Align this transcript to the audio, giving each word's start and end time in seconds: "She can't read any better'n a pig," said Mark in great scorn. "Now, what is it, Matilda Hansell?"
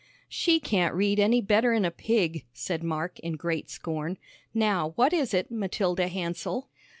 "She 0.29 0.59
can't 0.59 0.95
read 0.95 1.19
any 1.19 1.41
better'n 1.41 1.85
a 1.85 1.91
pig," 1.91 2.45
said 2.53 2.81
Mark 2.81 3.19
in 3.19 3.33
great 3.33 3.69
scorn. 3.69 4.17
"Now, 4.51 4.93
what 4.95 5.13
is 5.13 5.31
it, 5.31 5.51
Matilda 5.51 6.07
Hansell?" 6.07 6.69